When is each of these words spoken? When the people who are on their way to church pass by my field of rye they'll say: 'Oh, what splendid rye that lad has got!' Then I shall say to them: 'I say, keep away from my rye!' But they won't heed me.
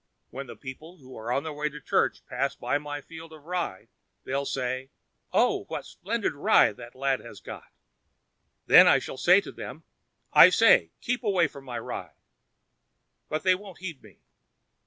When 0.31 0.47
the 0.47 0.55
people 0.55 0.97
who 0.97 1.15
are 1.15 1.31
on 1.31 1.43
their 1.43 1.53
way 1.53 1.69
to 1.69 1.79
church 1.79 2.25
pass 2.25 2.55
by 2.55 2.79
my 2.79 3.01
field 3.01 3.31
of 3.33 3.43
rye 3.45 3.87
they'll 4.23 4.47
say: 4.47 4.89
'Oh, 5.31 5.65
what 5.65 5.85
splendid 5.85 6.33
rye 6.33 6.71
that 6.71 6.95
lad 6.95 7.19
has 7.19 7.39
got!' 7.39 7.71
Then 8.65 8.87
I 8.87 8.97
shall 8.97 9.17
say 9.17 9.41
to 9.41 9.51
them: 9.51 9.83
'I 10.33 10.49
say, 10.49 10.91
keep 11.01 11.23
away 11.23 11.45
from 11.45 11.65
my 11.65 11.77
rye!' 11.77 12.15
But 13.29 13.43
they 13.43 13.53
won't 13.53 13.77
heed 13.77 14.01
me. 14.01 14.17